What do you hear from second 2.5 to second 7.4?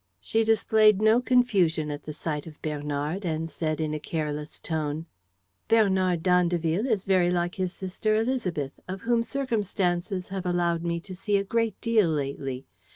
Bernard, and said, in a careless tone: "Bernard d'Andeville is very